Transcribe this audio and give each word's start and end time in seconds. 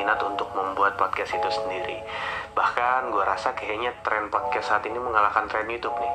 berminat 0.00 0.24
untuk 0.24 0.48
membuat 0.56 0.96
podcast 0.96 1.36
itu 1.36 1.50
sendiri. 1.60 2.00
Bahkan 2.56 3.12
gue 3.12 3.20
rasa 3.20 3.52
kayaknya 3.52 3.92
tren 4.00 4.32
podcast 4.32 4.72
saat 4.72 4.88
ini 4.88 4.96
mengalahkan 4.96 5.44
tren 5.44 5.68
YouTube 5.68 5.92
nih. 6.00 6.14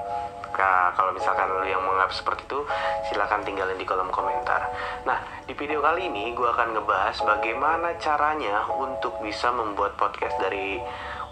Nah, 0.57 0.89
kalau 0.97 1.13
misalkan 1.13 1.45
lo 1.53 1.61
yang 1.61 1.85
menganggap 1.85 2.09
seperti 2.09 2.49
itu, 2.49 2.65
silahkan 3.05 3.45
tinggalin 3.45 3.77
di 3.77 3.85
kolom 3.85 4.09
komentar. 4.09 4.73
Nah, 5.05 5.21
di 5.45 5.53
video 5.53 5.85
kali 5.85 6.09
ini 6.09 6.33
gue 6.33 6.49
akan 6.49 6.73
ngebahas 6.73 7.13
bagaimana 7.21 7.93
caranya 8.01 8.65
untuk 8.73 9.21
bisa 9.21 9.53
membuat 9.53 9.93
podcast 10.01 10.33
dari 10.41 10.81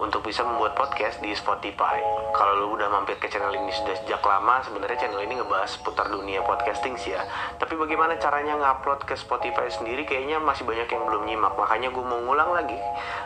untuk 0.04 0.20
bisa 0.28 0.44
membuat 0.44 0.76
podcast 0.76 1.24
di 1.24 1.32
Spotify. 1.32 2.04
Kalau 2.36 2.60
lu 2.60 2.68
udah 2.76 2.92
mampir 2.92 3.16
ke 3.16 3.32
channel 3.32 3.56
ini 3.56 3.72
sudah 3.72 3.96
sejak 4.04 4.20
lama, 4.20 4.60
sebenarnya 4.68 5.08
channel 5.08 5.24
ini 5.24 5.40
ngebahas 5.40 5.80
seputar 5.80 6.12
dunia 6.12 6.44
podcasting 6.44 7.00
sih 7.00 7.16
ya. 7.16 7.24
Tapi 7.56 7.80
bagaimana 7.80 8.20
caranya 8.20 8.60
ngupload 8.60 9.08
ke 9.08 9.16
Spotify 9.16 9.72
sendiri 9.72 10.04
kayaknya 10.04 10.44
masih 10.44 10.68
banyak 10.68 10.92
yang 10.92 11.04
belum 11.08 11.24
nyimak. 11.24 11.56
Makanya 11.56 11.88
gue 11.96 12.04
mau 12.04 12.20
ngulang 12.20 12.52
lagi 12.52 12.76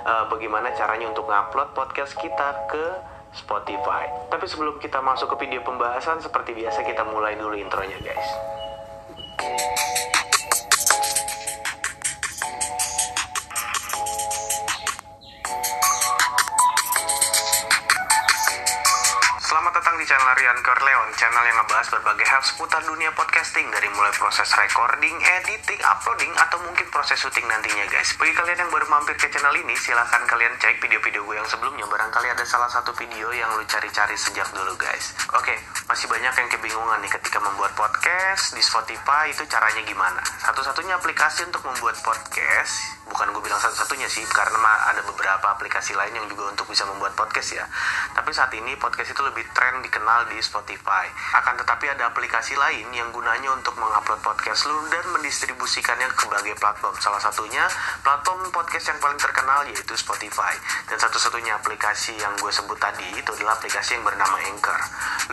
uh, 0.05 0.30
bagaimana 0.30 0.70
caranya 0.77 1.09
untuk 1.09 1.26
ngupload 1.26 1.73
podcast 1.73 2.13
kita 2.13 2.70
ke 2.70 2.86
Spotify. 3.34 4.30
Tapi 4.30 4.45
sebelum 4.45 4.78
kita 4.78 5.02
masuk 5.02 5.34
ke 5.34 5.50
video 5.50 5.66
pembahasan, 5.66 6.22
seperti 6.22 6.53
biasa 6.53 6.86
kita 6.86 7.02
mulai 7.09 7.34
dulu 7.34 7.58
intronya 7.58 7.98
guys. 8.05 8.30
Channel 20.07 20.39
Rian 20.39 20.55
Corleone, 20.63 21.11
channel 21.20 21.43
yang 21.43 21.59
ngebahas 21.59 21.91
berbagai 21.91 22.23
hal 22.31 22.39
seputar 22.39 22.79
dunia 22.88 23.11
podcasting 23.11 23.67
dari 23.67 23.91
mulai 23.91 24.16
proses 24.16 24.47
recording, 24.55 25.20
editing, 25.43 25.83
uploading, 25.83 26.31
atau 26.31 26.63
mungkin 26.63 26.88
proses 26.88 27.20
syuting 27.20 27.43
nantinya 27.43 27.83
guys. 27.91 28.16
Bagi 28.16 28.31
kalian 28.31 28.55
yang 28.55 28.71
baru 28.71 28.88
mampir 28.88 29.20
ke 29.20 29.27
channel 29.27 29.52
ini, 29.59 29.75
silahkan 29.75 30.23
kalian 30.23 30.55
cek 30.63 30.80
video-video 30.80 31.27
gue 31.27 31.35
yang 31.35 31.49
sebelumnya. 31.52 31.83
Barangkali 31.91 32.31
ada 32.31 32.47
salah 32.47 32.71
satu 32.71 32.95
video 32.95 33.36
yang 33.36 33.52
lu 33.59 33.67
cari-cari 33.67 34.16
sejak 34.16 34.47
dulu 34.55 34.80
guys. 34.80 35.11
Oke, 35.36 35.59
masih 35.91 36.08
banyak 36.08 36.31
yang 36.39 36.49
kebingungan 36.55 37.03
nih 37.03 37.11
ketika 37.11 37.44
membuat 37.44 37.75
podcast 37.75 38.55
di 38.55 38.64
Spotify 38.64 39.27
itu 39.27 39.44
caranya 39.52 39.83
gimana. 39.83 40.23
Satu-satunya 40.39 40.95
aplikasi 40.95 41.52
untuk 41.52 41.67
membuat 41.67 41.99
podcast 41.99 42.97
bukan 43.08 43.33
gue 43.33 43.44
bilang 43.44 43.59
satu-satunya 43.59 44.08
sih 44.11 44.23
karena 44.27 44.91
ada 44.91 45.02
beberapa 45.03 45.52
aplikasi 45.55 45.95
lain 45.95 46.13
yang 46.13 46.27
juga 46.27 46.52
untuk 46.52 46.67
bisa 46.69 46.83
membuat 46.86 47.16
podcast 47.16 47.55
ya. 47.55 47.66
Tapi 48.14 48.30
saat 48.36 48.52
ini 48.53 48.75
podcast 48.75 49.11
itu 49.16 49.22
lebih 49.23 49.47
tren 49.55 49.80
dikenal 49.81 50.27
di 50.31 50.38
Spotify. 50.44 51.08
Akan 51.36 51.55
tetapi 51.58 51.88
ada 51.91 52.11
aplikasi 52.11 52.53
lain 52.59 52.88
yang 52.91 53.09
gunanya 53.16 53.52
untuk 53.55 53.75
mengupload 53.80 54.19
podcast 54.22 54.67
lu 54.67 54.77
dan 54.91 55.05
mendistribusikannya 55.16 56.08
ke 56.14 56.27
berbagai 56.27 56.55
platform. 56.59 56.95
Salah 56.99 57.22
satunya 57.23 57.66
platform 58.03 58.52
podcast 58.52 58.91
yang 58.91 58.99
paling 58.99 59.19
terkenal 59.19 59.66
yaitu 59.67 59.95
Spotify. 59.95 60.53
Dan 60.88 60.99
satu-satunya 60.99 61.58
aplikasi 61.58 62.16
yang 62.19 62.36
gue 62.38 62.52
sebut 62.52 62.77
tadi 62.77 63.08
itu 63.16 63.30
adalah 63.39 63.55
aplikasi 63.58 63.97
yang 63.97 64.03
bernama 64.03 64.38
Anchor. 64.45 64.80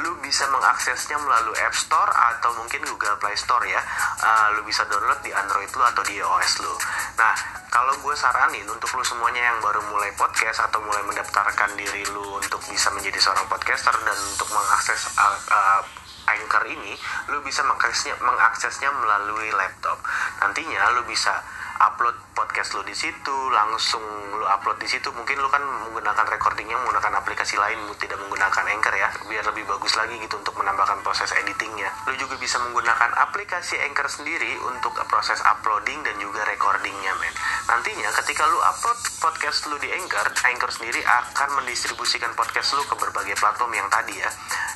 Lu 0.00 0.16
bisa 0.22 0.46
mengaksesnya 0.50 1.18
melalui 1.20 1.54
App 1.62 1.74
Store 1.74 2.10
atau 2.10 2.54
mungkin 2.56 2.80
Google 2.86 3.18
Play 3.18 3.36
Store 3.36 3.62
ya. 3.66 3.82
Uh, 4.22 4.56
lu 4.58 4.62
bisa 4.64 4.86
download 4.86 5.20
di 5.20 5.34
Android 5.34 5.70
lu 5.74 5.84
atau 5.84 6.02
di 6.06 6.16
iOS 6.16 6.52
lu 6.62 6.74
nah 7.14 7.34
kalau 7.70 7.94
gue 7.98 8.14
saranin 8.14 8.66
untuk 8.70 8.90
lu 8.94 9.04
semuanya 9.06 9.42
yang 9.54 9.58
baru 9.58 9.82
mulai 9.90 10.10
podcast 10.14 10.66
atau 10.66 10.78
mulai 10.82 11.02
mendaftarkan 11.06 11.74
diri 11.74 12.06
lu 12.14 12.38
untuk 12.38 12.62
bisa 12.70 12.90
menjadi 12.94 13.18
seorang 13.18 13.46
podcaster 13.50 13.94
dan 14.02 14.18
untuk 14.30 14.46
mengakses 14.50 15.10
uh, 15.18 15.38
uh, 15.50 15.82
Anchor 16.24 16.64
ini, 16.72 16.96
lu 17.28 17.44
bisa 17.44 17.60
mengaksesnya, 17.68 18.16
mengaksesnya 18.16 18.88
melalui 18.96 19.52
laptop. 19.52 20.00
Nantinya 20.40 20.96
lu 20.96 21.04
bisa 21.04 21.36
upload 21.80 22.14
podcast 22.34 22.74
lo 22.78 22.82
di 22.86 22.94
situ 22.94 23.34
langsung 23.50 24.02
lo 24.38 24.46
upload 24.46 24.78
di 24.78 24.88
situ 24.90 25.10
mungkin 25.14 25.38
lo 25.42 25.48
kan 25.50 25.62
menggunakan 25.62 26.26
recordingnya 26.26 26.78
menggunakan 26.78 27.18
aplikasi 27.22 27.58
lain 27.58 27.78
tidak 27.98 28.18
menggunakan 28.22 28.64
anchor 28.74 28.94
ya. 28.94 29.08
Biar 29.26 29.44
lebih 29.48 29.64
bagus 29.66 29.94
lagi 29.98 30.18
gitu 30.18 30.38
untuk 30.38 30.54
menambahkan 30.58 31.02
proses 31.02 31.30
editingnya. 31.34 31.90
Lo 32.06 32.14
juga 32.14 32.38
bisa 32.38 32.60
menggunakan 32.62 33.10
aplikasi 33.30 33.78
anchor 33.86 34.06
sendiri 34.06 34.58
untuk 34.66 34.94
proses 35.06 35.38
uploading 35.42 36.02
dan 36.06 36.16
juga 36.22 36.42
recordingnya 36.46 37.12
men. 37.18 37.34
Nantinya 37.70 38.10
ketika 38.22 38.46
lo 38.46 38.60
upload 38.62 38.98
podcast 39.18 39.66
lo 39.70 39.76
di 39.80 39.90
anchor 39.90 40.26
anchor 40.44 40.70
sendiri 40.70 41.00
akan 41.02 41.62
mendistribusikan 41.62 42.34
podcast 42.36 42.76
lo 42.76 42.82
ke 42.84 42.94
berbagai 42.98 43.34
platform 43.38 43.72
yang 43.74 43.88
tadi 43.88 44.20
ya 44.20 44.30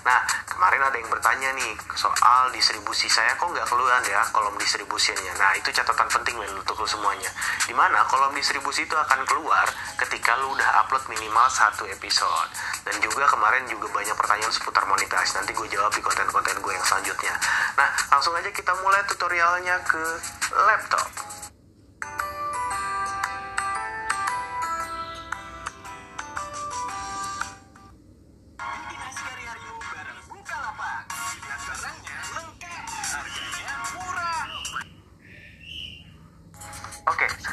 nah 0.07 0.21
kemarin 0.47 0.83
ada 0.83 0.97
yang 0.99 1.07
bertanya 1.07 1.55
nih 1.55 1.73
soal 1.95 2.51
distribusi. 2.51 3.07
Saya 3.07 3.39
kok 3.39 3.47
nggak 3.47 3.67
keluar 3.71 4.03
ya 4.03 4.27
kolom 4.35 4.59
distribusinya. 4.59 5.33
Nah 5.39 5.55
itu 5.55 5.71
catatan 5.71 6.11
penting 6.11 6.35
men 6.35 6.51
untuk 6.59 6.79
lo 6.83 6.87
semuanya. 6.87 7.31
Di 7.63 7.75
mana 7.75 8.03
kolom 8.11 8.35
distribusi 8.35 8.83
itu 8.83 8.97
akan 8.99 9.23
keluar 9.23 9.67
ketika 10.03 10.35
lu 10.43 10.59
udah 10.59 10.69
upload 10.83 11.07
minimal 11.07 11.47
satu 11.47 11.87
episode. 11.87 12.51
Dan 12.83 12.99
juga 12.99 13.31
kemarin 13.31 13.71
juga 13.71 13.87
banyak 13.95 14.17
pertanyaan 14.19 14.51
seputar 14.51 14.83
monetize 14.91 15.39
nanti 15.39 15.55
gue 15.55 15.69
jawab 15.71 15.95
di 15.95 16.03
konten-konten 16.03 16.59
gue 16.59 16.73
yang 16.75 16.87
selanjutnya. 16.87 17.35
Nah 17.79 17.89
langsung 18.11 18.35
aja 18.35 18.51
kita 18.51 18.75
mulai 18.83 19.07
tutorialnya 19.07 19.79
ke 19.87 20.03
laptop 20.67 21.28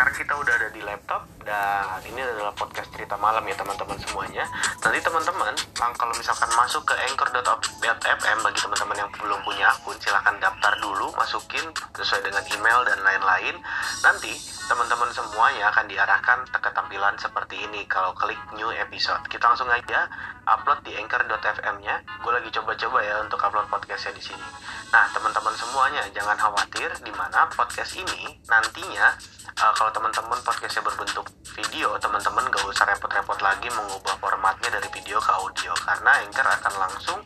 sekarang 0.06 0.22
kita 0.22 0.38
udah 0.38 0.54
ada 0.54 0.70
di 0.70 0.82
laptop 0.86 1.26
dan 1.42 1.98
ini 2.06 2.22
adalah 2.22 2.54
podcast 2.54 2.94
cerita 2.94 3.18
malam 3.18 3.42
ya 3.42 3.58
teman-teman 3.58 3.98
semuanya. 3.98 4.46
Nanti 4.86 5.02
teman-teman, 5.02 5.50
kalau 5.74 6.14
misalkan 6.14 6.46
masuk 6.54 6.86
ke 6.86 6.94
anchor.fm 7.10 8.38
bagi 8.46 8.60
teman-teman 8.62 9.02
yang 9.02 9.10
belum 9.18 9.42
punya 9.42 9.66
akun, 9.74 9.98
silahkan 9.98 10.38
daftar 10.38 10.78
dulu, 10.78 11.10
masukin 11.18 11.66
sesuai 11.98 12.22
dengan 12.22 12.46
email 12.54 12.86
dan 12.86 13.02
lain-lain. 13.02 13.58
Nanti 14.06 14.38
teman-teman 14.66 15.14
semuanya 15.14 15.70
akan 15.70 15.86
diarahkan 15.86 16.40
ke 16.50 16.70
tampilan 16.74 17.14
seperti 17.22 17.70
ini 17.70 17.86
kalau 17.86 18.18
klik 18.18 18.40
new 18.58 18.74
episode. 18.74 19.22
Kita 19.30 19.54
langsung 19.54 19.70
aja 19.70 20.10
upload 20.50 20.82
di 20.82 20.98
anchor.fm-nya. 20.98 22.02
Gue 22.26 22.32
lagi 22.34 22.50
coba-coba 22.50 22.98
ya 23.06 23.22
untuk 23.22 23.38
upload 23.46 23.70
podcastnya 23.70 24.18
di 24.18 24.24
sini. 24.26 24.48
Nah, 24.90 25.06
teman-teman 25.14 25.54
semuanya 25.54 26.02
jangan 26.10 26.38
khawatir 26.38 26.90
di 27.06 27.14
mana 27.14 27.46
podcast 27.54 27.94
ini 27.94 28.42
nantinya 28.50 29.14
uh, 29.62 29.74
kalau 29.78 29.94
teman-teman 29.94 30.40
podcastnya 30.42 30.82
berbentuk 30.82 31.30
video, 31.56 31.94
teman-teman 32.02 32.50
gak 32.50 32.66
usah 32.66 32.90
repot-repot 32.90 33.40
lagi 33.46 33.70
mengubah 33.70 34.18
formatnya 34.18 34.70
dari 34.82 34.90
video 34.92 35.22
ke 35.22 35.32
audio 35.32 35.72
karena 35.86 36.12
Anchor 36.26 36.48
akan 36.48 36.74
langsung 36.82 37.20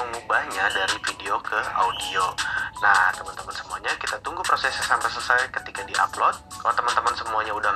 mengubahnya 0.00 0.64
dari 0.72 0.96
video 1.04 1.36
ke 1.44 1.58
audio. 1.76 2.24
Nah, 2.80 3.12
teman-teman 3.12 3.54
semuanya 3.54 3.92
kita 4.00 4.16
tunggu 4.24 4.40
prosesnya 4.44 4.84
sampai 4.84 5.08
selesai 5.12 5.48
ketika 5.60 5.84
di-upload. 5.84 6.36
Semuanya 7.16 7.56
udah 7.56 7.72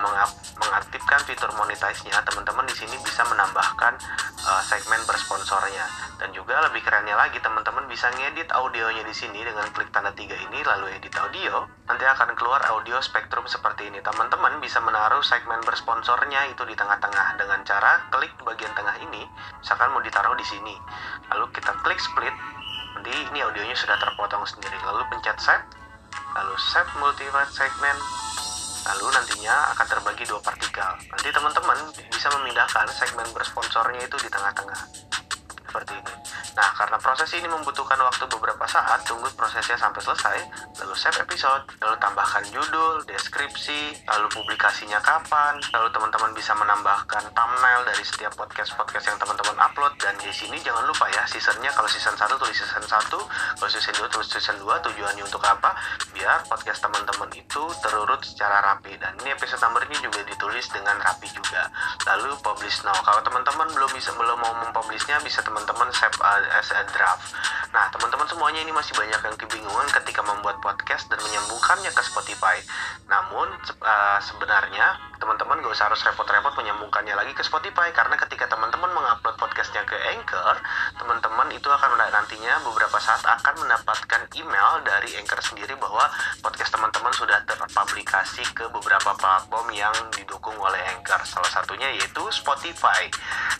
mengaktifkan 0.61 1.25
fitur 1.25 1.49
monetize-nya, 1.57 2.21
teman-teman 2.29 2.69
di 2.69 2.77
sini 2.77 2.93
bisa 3.01 3.25
menambahkan 3.25 3.97
uh, 4.45 4.63
segmen 4.69 5.01
bersponsornya. 5.09 5.89
Dan 6.21 6.37
juga 6.37 6.61
lebih 6.69 6.85
kerennya 6.85 7.17
lagi, 7.17 7.41
teman-teman 7.41 7.89
bisa 7.89 8.13
ngedit 8.13 8.53
audionya 8.53 9.01
di 9.01 9.17
sini 9.17 9.41
dengan 9.41 9.65
klik 9.73 9.89
tanda 9.89 10.13
tiga 10.13 10.37
ini 10.37 10.61
lalu 10.61 10.93
edit 10.93 11.17
audio. 11.17 11.65
Nanti 11.89 12.05
akan 12.05 12.37
keluar 12.37 12.61
audio 12.69 13.01
spektrum 13.01 13.49
seperti 13.49 13.89
ini. 13.89 14.05
Teman-teman 14.05 14.61
bisa 14.61 14.77
menaruh 14.85 15.25
segmen 15.25 15.65
bersponsornya 15.65 16.53
itu 16.53 16.61
di 16.69 16.77
tengah-tengah 16.77 17.41
dengan 17.41 17.65
cara 17.65 18.05
klik 18.13 18.37
bagian 18.45 18.77
tengah 18.77 19.01
ini. 19.01 19.25
Misalkan 19.65 19.89
mau 19.97 20.05
ditaruh 20.05 20.37
di 20.37 20.45
sini. 20.45 20.77
Lalu 21.33 21.49
kita 21.57 21.73
klik 21.81 21.97
split. 21.97 22.37
Nanti 22.93 23.09
ini 23.09 23.41
audionya 23.41 23.73
sudah 23.73 23.97
terpotong 23.97 24.45
sendiri. 24.45 24.77
Lalu 24.85 25.09
pencet 25.09 25.41
set. 25.41 25.65
Lalu 26.37 26.55
set 26.61 26.85
multi 27.01 27.25
segmen 27.57 27.97
lalu 28.87 29.07
nantinya 29.13 29.77
akan 29.77 29.87
terbagi 29.87 30.25
dua 30.25 30.41
partikel. 30.41 30.91
Nanti 31.13 31.29
teman-teman 31.29 31.79
bisa 32.09 32.29
memindahkan 32.39 32.87
segmen 32.95 33.29
bersponsornya 33.33 34.01
itu 34.05 34.17
di 34.21 34.29
tengah-tengah. 34.33 34.81
Seperti 35.69 35.93
ini. 35.97 36.20
Nah, 36.51 36.71
karena 36.75 36.99
proses 36.99 37.31
ini 37.39 37.47
membutuhkan 37.47 37.95
waktu 38.03 38.27
beberapa 38.27 38.67
saat, 38.67 39.07
tunggu 39.07 39.31
prosesnya 39.39 39.79
sampai 39.79 40.03
selesai, 40.03 40.39
lalu 40.83 40.95
save 40.99 41.23
episode, 41.23 41.63
lalu 41.79 41.95
tambahkan 42.03 42.43
judul, 42.51 43.07
deskripsi, 43.07 43.95
lalu 44.11 44.27
publikasinya 44.35 44.99
kapan, 44.99 45.63
lalu 45.71 45.89
teman-teman 45.95 46.35
bisa 46.35 46.51
menambahkan 46.59 47.23
thumbnail 47.31 47.81
dari 47.87 48.03
setiap 48.03 48.35
podcast-podcast 48.35 49.15
yang 49.15 49.19
teman-teman 49.23 49.57
upload, 49.63 49.95
dan 50.03 50.19
di 50.19 50.33
sini 50.35 50.59
jangan 50.59 50.83
lupa 50.91 51.07
ya, 51.15 51.23
seasonnya 51.31 51.71
kalau 51.71 51.87
season 51.87 52.19
1 52.19 52.27
tulis 52.35 52.57
season 52.59 52.83
1, 52.83 52.99
kalau 53.55 53.71
season 53.71 53.95
2 53.95 54.11
tulis 54.11 54.27
season 54.27 54.57
2, 54.59 54.87
tujuannya 54.91 55.23
untuk 55.23 55.43
apa? 55.47 55.71
Biar 56.11 56.43
podcast 56.51 56.83
teman-teman 56.83 57.31
itu 57.39 57.63
terurut 57.79 58.19
secara 58.27 58.59
rapi, 58.75 58.99
dan 58.99 59.15
ini 59.23 59.39
episode 59.39 59.63
numbernya 59.63 60.03
juga 60.03 60.27
ditulis 60.27 60.67
dengan 60.75 60.99
rapi 60.99 61.31
juga. 61.31 61.71
Lalu 62.11 62.35
publish 62.43 62.83
now, 62.83 62.97
kalau 63.07 63.23
teman-teman 63.23 63.71
belum 63.71 63.91
bisa 63.95 64.11
belum 64.19 64.39
mau 64.43 64.55
mempublishnya, 64.67 65.23
bisa 65.23 65.47
teman-teman 65.47 65.87
save 65.95 66.19
uh, 66.19 66.40
as 66.57 66.69
a 66.73 66.83
draft. 66.91 67.35
Nah, 67.71 67.87
teman-teman 67.95 68.27
semuanya 68.27 68.61
ini 68.67 68.73
masih 68.75 68.97
banyak 68.99 69.21
yang 69.23 69.37
kebingungan 69.39 69.89
ketika 70.03 70.21
membuat 70.27 70.59
podcast 70.59 71.07
dan 71.07 71.23
menyambungkannya 71.23 71.91
ke 71.95 72.03
Spotify. 72.03 72.59
Namun 73.07 73.47
uh, 73.83 74.19
sebenarnya 74.19 75.11
teman-teman 75.21 75.61
gak 75.61 75.77
usah 75.77 75.93
harus 75.93 76.01
repot-repot 76.01 76.57
menyambungkannya 76.57 77.13
lagi 77.13 77.37
ke 77.37 77.45
Spotify 77.45 77.93
karena 77.93 78.17
ketika 78.17 78.49
teman-teman 78.49 78.89
mengupload 78.89 79.37
podcastnya 79.37 79.85
ke 79.85 79.93
Anchor, 80.17 80.57
teman-teman 80.97 81.53
itu 81.53 81.69
akan 81.69 82.01
nantinya 82.01 82.65
beberapa 82.65 82.97
saat 82.97 83.21
akan 83.21 83.61
mendapatkan 83.61 84.25
email 84.35 84.81
dari 84.83 85.21
Anchor 85.21 85.39
sendiri 85.45 85.77
bahwa 85.77 86.09
podcast 86.41 86.73
teman-teman 86.73 87.13
sudah 87.13 87.39
terpublikasi 87.45 88.43
ke 88.57 88.65
beberapa 88.73 89.13
platform 89.15 89.69
yang 89.77 89.93
didukung 90.17 90.57
oleh 90.57 90.81
Anchor. 90.97 91.21
Salah 91.29 91.53
satunya 91.53 91.93
yaitu 91.93 92.25
Spotify. 92.33 93.13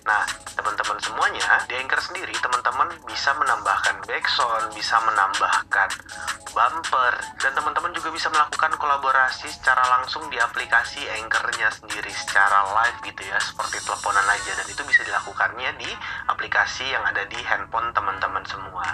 Nah, 0.05 0.25
teman-teman 0.57 0.97
semuanya 1.01 1.61
di 1.69 1.77
Anchor 1.77 2.01
sendiri 2.01 2.33
teman-teman 2.41 2.89
bisa 3.05 3.37
menambahkan 3.37 4.01
backsound, 4.09 4.73
bisa 4.73 4.97
menambahkan 5.05 5.89
bumper, 6.51 7.15
dan 7.39 7.53
teman-teman 7.55 7.93
juga 7.95 8.11
bisa 8.11 8.29
melakukan 8.33 8.75
kolaborasi 8.81 9.49
secara 9.53 9.85
langsung 9.99 10.27
di 10.33 10.41
aplikasi 10.41 11.05
Anchor-nya 11.21 11.69
sendiri 11.71 12.11
secara 12.11 12.65
live 12.81 12.99
gitu 13.07 13.23
ya, 13.29 13.39
seperti 13.39 13.81
teleponan 13.85 14.27
aja 14.27 14.53
dan 14.57 14.67
itu 14.67 14.83
bisa 14.89 15.05
dilakukannya 15.07 15.71
di 15.79 15.91
aplikasi 16.27 16.91
yang 16.91 17.05
ada 17.07 17.23
di 17.29 17.39
handphone 17.45 17.93
teman-teman 17.95 18.43
semua. 18.49 18.85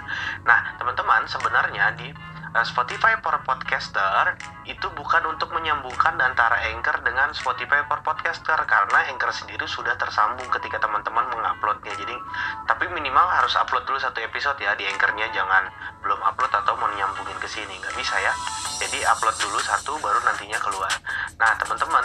Nah, 0.45 0.75
teman-teman 0.77 1.25
sebenarnya 1.31 1.95
di 1.97 2.11
Nah, 2.57 2.65
Spotify 2.65 3.21
for 3.21 3.37
Podcaster 3.45 4.33
itu 4.65 4.89
bukan 4.97 5.29
untuk 5.29 5.53
menyambungkan 5.53 6.17
antara 6.17 6.57
Anchor 6.73 7.05
dengan 7.05 7.29
Spotify 7.37 7.85
for 7.85 8.01
Podcaster 8.01 8.57
karena 8.65 9.13
Anchor 9.13 9.29
sendiri 9.29 9.69
sudah 9.69 9.93
tersambung 10.01 10.49
ketika 10.49 10.81
teman-teman 10.81 11.29
menguploadnya. 11.37 11.93
Jadi, 11.93 12.17
tapi 12.65 12.89
minimal 12.89 13.29
harus 13.29 13.53
upload 13.61 13.85
dulu 13.85 14.01
satu 14.01 14.25
episode 14.25 14.57
ya 14.57 14.73
di 14.73 14.89
Anchornya, 14.89 15.29
jangan 15.37 15.69
belum 16.01 16.17
upload 16.17 16.49
atau 16.49 16.81
mau 16.81 16.89
nyambungin 16.97 17.37
ke 17.37 17.45
sini, 17.45 17.77
nggak 17.77 17.93
bisa 17.93 18.17
ya. 18.25 18.33
Jadi 18.81 19.05
upload 19.05 19.37
dulu 19.37 19.61
satu 19.61 19.93
baru 20.01 20.25
nantinya 20.25 20.57
keluar. 20.57 20.89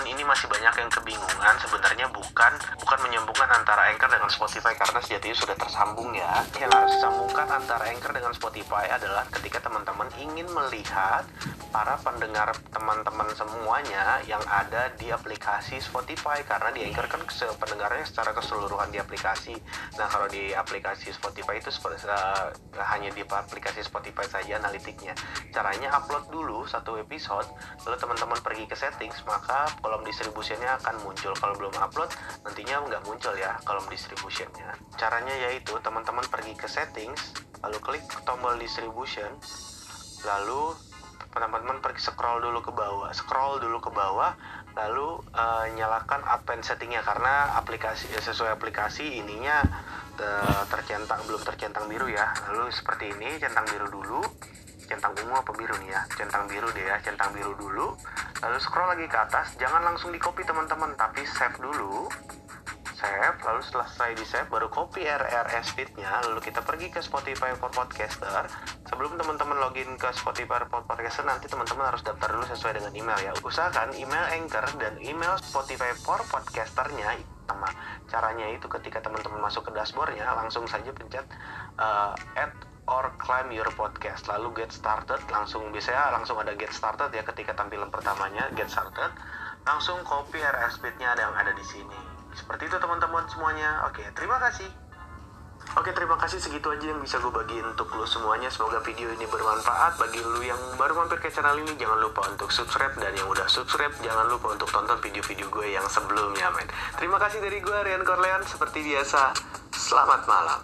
Teman-teman, 0.02 0.18
ini 0.18 0.26
masih 0.26 0.50
banyak 0.50 0.76
yang 0.82 0.90
kebingungan. 0.90 1.56
Sebenarnya 1.62 2.10
bukan 2.10 2.52
bukan 2.82 3.00
menyambungkan 3.06 3.46
antara 3.54 3.86
Anchor 3.94 4.10
dengan 4.10 4.34
Spotify 4.34 4.74
karena 4.74 4.98
sejatinya 4.98 5.38
sudah 5.38 5.54
tersambung 5.54 6.10
ya. 6.18 6.42
Yang 6.58 6.74
harus 6.74 6.92
disambungkan 6.98 7.46
antara 7.46 7.86
Anchor 7.86 8.10
dengan 8.10 8.34
Spotify 8.34 8.90
adalah 8.90 9.30
ketika 9.30 9.62
teman-teman 9.62 10.10
ingin 10.18 10.50
melihat 10.50 11.22
para 11.72 11.96
pendengar 12.04 12.52
teman-teman 12.70 13.32
semuanya 13.32 14.20
yang 14.28 14.44
ada 14.46 14.92
di 15.00 15.08
aplikasi 15.08 15.80
Spotify 15.80 16.44
karena 16.44 16.70
di 16.76 16.84
Anchor 16.84 17.08
kan 17.08 17.24
pendengarnya 17.58 18.04
secara 18.04 18.36
keseluruhan 18.36 18.92
di 18.92 19.00
aplikasi. 19.00 19.56
Nah 19.96 20.12
kalau 20.12 20.28
di 20.28 20.52
aplikasi 20.52 21.16
Spotify 21.16 21.64
itu 21.64 21.72
uh, 21.72 22.52
hanya 22.92 23.10
di 23.16 23.24
aplikasi 23.24 23.88
Spotify 23.88 24.28
saja 24.28 24.60
analitiknya. 24.60 25.16
Caranya 25.56 25.96
upload 25.96 26.28
dulu 26.28 26.68
satu 26.68 27.00
episode, 27.00 27.48
lalu 27.88 27.98
teman-teman 27.98 28.40
pergi 28.44 28.68
ke 28.68 28.76
settings, 28.76 29.24
maka 29.24 29.72
kolom 29.80 30.04
distributionnya 30.04 30.76
akan 30.84 31.00
muncul. 31.08 31.32
Kalau 31.40 31.56
belum 31.56 31.74
upload, 31.80 32.12
nantinya 32.44 32.84
nggak 32.84 33.02
muncul 33.08 33.34
ya 33.40 33.56
kolom 33.64 33.88
distributionnya. 33.88 34.76
Caranya 35.00 35.34
yaitu 35.48 35.80
teman-teman 35.80 36.28
pergi 36.28 36.52
ke 36.54 36.68
settings, 36.68 37.32
lalu 37.64 37.80
klik 37.80 38.04
tombol 38.28 38.60
distribution, 38.60 39.32
lalu 40.28 40.76
teman-teman 41.30 41.78
pergi 41.84 42.10
scroll 42.10 42.42
dulu 42.42 42.60
ke 42.66 42.72
bawah 42.74 43.10
scroll 43.14 43.62
dulu 43.62 43.78
ke 43.78 43.92
bawah 43.94 44.34
lalu 44.76 45.20
uh, 45.36 45.68
nyalakan 45.76 46.24
advanced 46.32 46.72
settingnya 46.72 47.04
karena 47.04 47.60
aplikasi 47.60 48.08
sesuai 48.16 48.56
aplikasi 48.56 49.20
ininya 49.20 49.60
uh, 50.22 50.64
tercentang 50.72 51.20
belum 51.28 51.42
tercentang 51.44 51.86
biru 51.92 52.08
ya. 52.08 52.32
Lalu 52.52 52.72
seperti 52.72 53.12
ini 53.12 53.36
centang 53.42 53.68
biru 53.68 53.88
dulu 53.92 54.22
centang 54.92 55.16
ungu 55.24 55.40
apa 55.40 55.52
biru 55.56 55.76
nih 55.80 55.96
ya? 55.96 56.02
Centang 56.20 56.52
biru 56.52 56.68
deh 56.72 56.84
ya 56.88 57.00
centang 57.04 57.32
biru 57.36 57.56
dulu. 57.56 57.96
Lalu 58.42 58.58
scroll 58.60 58.92
lagi 58.92 59.08
ke 59.08 59.18
atas 59.18 59.56
jangan 59.60 59.84
langsung 59.84 60.12
di 60.16 60.20
copy 60.20 60.44
teman-teman 60.48 60.96
tapi 60.96 61.24
save 61.28 61.60
dulu. 61.60 62.08
Save 62.96 63.40
lalu 63.44 63.60
setelah 63.66 63.88
selesai 63.92 64.12
di 64.14 64.26
save 64.28 64.48
baru 64.48 64.68
copy 64.72 65.04
RRS 65.04 65.74
feednya 65.74 66.22
lalu 66.32 66.40
kita 66.44 66.64
pergi 66.64 66.94
ke 66.94 67.02
Spotify 67.04 67.52
for 67.58 67.74
Podcaster 67.74 68.46
sebelum 68.92 69.16
teman-teman 69.16 69.56
login 69.64 69.96
ke 69.96 70.12
Spotify 70.12 70.68
for 70.68 70.84
Podcaster 70.84 71.24
nanti 71.24 71.48
teman-teman 71.48 71.88
harus 71.88 72.04
daftar 72.04 72.28
dulu 72.36 72.44
sesuai 72.44 72.84
dengan 72.84 72.92
email 72.92 73.20
ya. 73.24 73.32
Usahakan 73.40 73.96
email 73.96 74.26
Anchor 74.36 74.68
dan 74.76 75.00
email 75.00 75.40
Spotify 75.40 75.96
for 75.96 76.20
Podcasternya 76.28 77.16
sama. 77.48 77.72
Caranya 78.12 78.52
itu 78.52 78.68
ketika 78.68 79.00
teman-teman 79.00 79.40
masuk 79.40 79.72
ke 79.72 79.72
dashboardnya 79.72 80.28
langsung 80.36 80.68
saja 80.68 80.92
pencet 80.92 81.24
uh, 81.80 82.12
add 82.36 82.52
or 82.92 83.16
claim 83.16 83.48
your 83.56 83.72
podcast. 83.80 84.28
Lalu 84.28 84.68
get 84.68 84.76
started 84.76 85.24
langsung 85.32 85.72
biasanya 85.72 86.12
langsung 86.12 86.36
ada 86.44 86.52
get 86.60 86.76
started 86.76 87.16
ya 87.16 87.24
ketika 87.24 87.56
tampilan 87.56 87.88
pertamanya 87.88 88.52
get 88.60 88.68
started. 88.68 89.16
Langsung 89.64 90.04
copy 90.04 90.44
RRS 90.44 90.84
feednya 90.84 91.16
yang 91.16 91.32
ada 91.32 91.56
di 91.56 91.64
sini. 91.64 92.00
Seperti 92.36 92.68
itu 92.68 92.76
teman-teman 92.76 93.24
semuanya. 93.32 93.88
Oke, 93.88 94.04
terima 94.18 94.36
kasih. 94.42 94.81
Oke, 95.82 95.98
terima 95.98 96.14
kasih 96.14 96.38
segitu 96.38 96.70
aja 96.70 96.94
yang 96.94 97.02
bisa 97.02 97.18
gue 97.18 97.34
bagi 97.34 97.58
untuk 97.58 97.90
lo 97.98 98.06
semuanya. 98.06 98.54
Semoga 98.54 98.86
video 98.86 99.10
ini 99.18 99.26
bermanfaat 99.26 99.98
bagi 99.98 100.22
lo 100.22 100.38
yang 100.46 100.62
baru 100.78 100.94
mampir 100.94 101.18
ke 101.18 101.34
channel 101.34 101.58
ini. 101.58 101.74
Jangan 101.74 101.98
lupa 101.98 102.22
untuk 102.30 102.54
subscribe 102.54 102.94
dan 103.02 103.18
yang 103.18 103.26
udah 103.26 103.50
subscribe 103.50 103.90
jangan 104.06 104.30
lupa 104.30 104.54
untuk 104.54 104.70
tonton 104.70 105.02
video-video 105.02 105.50
gue 105.50 105.74
yang 105.74 105.82
sebelumnya, 105.90 106.54
men. 106.54 106.70
Terima 107.02 107.18
kasih 107.18 107.42
dari 107.42 107.58
gue 107.66 107.74
Rian 107.82 108.06
Corleon 108.06 108.46
seperti 108.46 108.94
biasa. 108.94 109.34
Selamat 109.74 110.22
malam. 110.30 110.62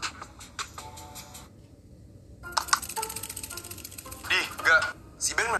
Di, 4.30 4.40
gak. 4.62 4.82
Si 5.18 5.34
Ben 5.34 5.57